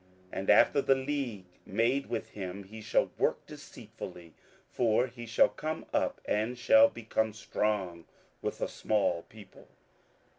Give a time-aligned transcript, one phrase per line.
[0.31, 4.33] 27:011:023 And after the league made with him he shall work deceitfully:
[4.67, 8.05] for he shall come up, and shall become strong
[8.41, 9.67] with a small people.